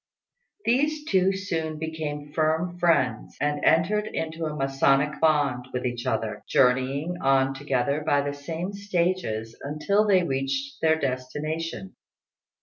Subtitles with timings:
[0.65, 6.41] These two soon became firm friends, and entered into a masonic bond with each other,
[6.49, 11.95] journeying on together by the same stages until they reached their destination.